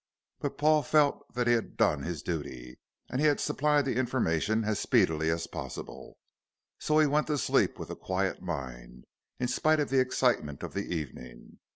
But 0.39 0.57
Paul 0.57 0.81
felt 0.81 1.31
that 1.35 1.45
he 1.45 1.53
had 1.53 1.77
done 1.77 2.01
his 2.01 2.23
duty, 2.23 2.79
and 3.11 3.21
had 3.21 3.39
supplied 3.39 3.85
the 3.85 3.97
information 3.97 4.63
as 4.63 4.79
speedily 4.79 5.29
as 5.29 5.45
possible, 5.45 6.17
so 6.79 6.97
he 6.97 7.05
went 7.05 7.27
to 7.27 7.37
sleep 7.37 7.77
with 7.77 7.91
a 7.91 7.95
quiet 7.95 8.41
mind, 8.41 9.05
in 9.39 9.47
spite 9.47 9.79
of 9.79 9.91
the 9.91 9.99
excitement 9.99 10.63
of 10.63 10.73
the 10.73 10.91
evening. 10.91 11.59